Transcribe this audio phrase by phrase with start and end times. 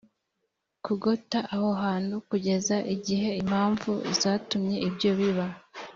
[0.85, 5.45] kugota aho hantu kugeza igihe impamvu zatumye ibyo biba